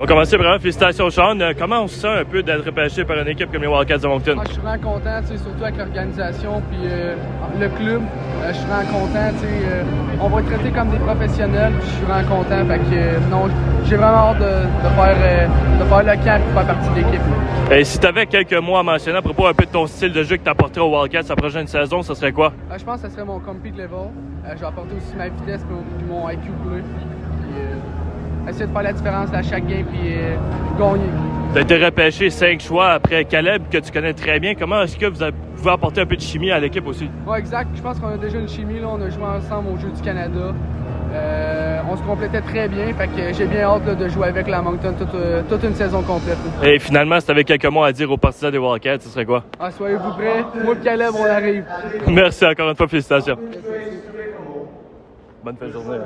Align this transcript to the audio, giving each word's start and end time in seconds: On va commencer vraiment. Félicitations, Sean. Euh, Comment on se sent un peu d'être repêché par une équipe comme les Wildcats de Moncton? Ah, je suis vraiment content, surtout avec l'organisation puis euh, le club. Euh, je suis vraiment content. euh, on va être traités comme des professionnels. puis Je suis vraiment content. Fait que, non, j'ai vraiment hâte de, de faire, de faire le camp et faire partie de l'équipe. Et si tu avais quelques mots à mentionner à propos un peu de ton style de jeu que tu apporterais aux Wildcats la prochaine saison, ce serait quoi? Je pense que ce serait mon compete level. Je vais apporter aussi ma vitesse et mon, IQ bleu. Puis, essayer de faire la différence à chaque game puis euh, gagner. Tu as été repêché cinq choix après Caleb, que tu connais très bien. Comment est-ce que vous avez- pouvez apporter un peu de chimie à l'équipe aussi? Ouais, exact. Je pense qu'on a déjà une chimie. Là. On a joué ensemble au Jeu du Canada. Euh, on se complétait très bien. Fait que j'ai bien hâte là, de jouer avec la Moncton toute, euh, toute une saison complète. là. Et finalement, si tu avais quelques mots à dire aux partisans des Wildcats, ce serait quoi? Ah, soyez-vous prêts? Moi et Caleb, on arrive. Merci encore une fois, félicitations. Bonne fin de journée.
On 0.00 0.06
va 0.06 0.08
commencer 0.08 0.36
vraiment. 0.36 0.58
Félicitations, 0.58 1.08
Sean. 1.08 1.38
Euh, 1.40 1.52
Comment 1.56 1.82
on 1.82 1.86
se 1.86 2.00
sent 2.00 2.08
un 2.08 2.24
peu 2.24 2.42
d'être 2.42 2.64
repêché 2.66 3.04
par 3.04 3.16
une 3.16 3.28
équipe 3.28 3.52
comme 3.52 3.62
les 3.62 3.68
Wildcats 3.68 3.98
de 3.98 4.08
Moncton? 4.08 4.34
Ah, 4.40 4.42
je 4.44 4.52
suis 4.54 4.60
vraiment 4.60 4.82
content, 4.82 5.20
surtout 5.24 5.62
avec 5.62 5.76
l'organisation 5.76 6.60
puis 6.68 6.80
euh, 6.90 7.14
le 7.60 7.68
club. 7.68 8.02
Euh, 8.42 8.48
je 8.48 8.54
suis 8.58 8.66
vraiment 8.66 8.90
content. 8.90 9.30
euh, 9.44 9.82
on 10.20 10.28
va 10.30 10.40
être 10.40 10.46
traités 10.52 10.70
comme 10.72 10.90
des 10.90 10.98
professionnels. 10.98 11.74
puis 11.78 11.88
Je 11.88 11.94
suis 11.94 12.04
vraiment 12.06 12.28
content. 12.28 12.66
Fait 12.66 12.78
que, 12.80 13.30
non, 13.30 13.48
j'ai 13.84 13.94
vraiment 13.94 14.16
hâte 14.30 14.38
de, 14.40 14.44
de 14.44 14.94
faire, 14.96 15.48
de 15.78 15.84
faire 15.84 16.02
le 16.02 16.24
camp 16.24 16.42
et 16.42 16.54
faire 16.54 16.66
partie 16.66 16.88
de 16.90 16.94
l'équipe. 16.96 17.22
Et 17.70 17.84
si 17.84 17.96
tu 18.00 18.06
avais 18.08 18.26
quelques 18.26 18.60
mots 18.60 18.76
à 18.76 18.82
mentionner 18.82 19.18
à 19.18 19.22
propos 19.22 19.46
un 19.46 19.54
peu 19.54 19.64
de 19.64 19.70
ton 19.70 19.86
style 19.86 20.12
de 20.12 20.24
jeu 20.24 20.38
que 20.38 20.42
tu 20.42 20.50
apporterais 20.50 20.84
aux 20.84 20.90
Wildcats 20.90 21.28
la 21.28 21.36
prochaine 21.36 21.68
saison, 21.68 22.02
ce 22.02 22.14
serait 22.14 22.32
quoi? 22.32 22.52
Je 22.76 22.82
pense 22.82 23.00
que 23.00 23.06
ce 23.06 23.14
serait 23.14 23.24
mon 23.24 23.38
compete 23.38 23.76
level. 23.76 24.10
Je 24.56 24.58
vais 24.58 24.66
apporter 24.66 24.96
aussi 24.96 25.14
ma 25.16 25.28
vitesse 25.28 25.64
et 25.70 26.04
mon, 26.10 26.28
IQ 26.28 26.50
bleu. 26.64 26.82
Puis, 26.82 27.62
essayer 28.50 28.66
de 28.66 28.72
faire 28.72 28.82
la 28.82 28.92
différence 28.92 29.28
à 29.32 29.42
chaque 29.42 29.66
game 29.66 29.84
puis 29.86 30.12
euh, 30.14 30.36
gagner. 30.78 31.04
Tu 31.52 31.58
as 31.58 31.62
été 31.62 31.84
repêché 31.84 32.30
cinq 32.30 32.60
choix 32.60 32.90
après 32.92 33.24
Caleb, 33.24 33.62
que 33.70 33.78
tu 33.78 33.92
connais 33.92 34.12
très 34.12 34.40
bien. 34.40 34.54
Comment 34.54 34.82
est-ce 34.82 34.96
que 34.96 35.06
vous 35.06 35.22
avez- 35.22 35.34
pouvez 35.56 35.70
apporter 35.70 36.00
un 36.00 36.06
peu 36.06 36.16
de 36.16 36.20
chimie 36.20 36.50
à 36.50 36.58
l'équipe 36.58 36.86
aussi? 36.86 37.08
Ouais, 37.26 37.38
exact. 37.38 37.68
Je 37.76 37.80
pense 37.82 37.98
qu'on 38.00 38.08
a 38.08 38.16
déjà 38.16 38.38
une 38.38 38.48
chimie. 38.48 38.80
Là. 38.80 38.88
On 38.90 39.00
a 39.00 39.08
joué 39.08 39.24
ensemble 39.24 39.68
au 39.72 39.76
Jeu 39.78 39.88
du 39.90 40.02
Canada. 40.02 40.52
Euh, 41.12 41.78
on 41.88 41.96
se 41.96 42.02
complétait 42.02 42.40
très 42.40 42.68
bien. 42.68 42.86
Fait 42.94 43.06
que 43.06 43.32
j'ai 43.32 43.46
bien 43.46 43.62
hâte 43.68 43.86
là, 43.86 43.94
de 43.94 44.08
jouer 44.08 44.26
avec 44.26 44.48
la 44.48 44.60
Moncton 44.62 44.94
toute, 44.98 45.14
euh, 45.14 45.42
toute 45.48 45.62
une 45.62 45.74
saison 45.74 46.02
complète. 46.02 46.38
là. 46.60 46.68
Et 46.68 46.80
finalement, 46.80 47.20
si 47.20 47.26
tu 47.26 47.30
avais 47.32 47.44
quelques 47.44 47.66
mots 47.66 47.84
à 47.84 47.92
dire 47.92 48.10
aux 48.10 48.16
partisans 48.16 48.50
des 48.50 48.58
Wildcats, 48.58 48.98
ce 49.00 49.08
serait 49.10 49.24
quoi? 49.24 49.44
Ah, 49.60 49.70
soyez-vous 49.70 50.10
prêts? 50.14 50.44
Moi 50.64 50.74
et 50.74 50.84
Caleb, 50.84 51.10
on 51.16 51.24
arrive. 51.24 51.64
Merci 52.08 52.44
encore 52.44 52.68
une 52.70 52.74
fois, 52.76 52.88
félicitations. 52.88 53.36
Bonne 55.44 55.56
fin 55.56 55.66
de 55.66 55.70
journée. 55.72 55.98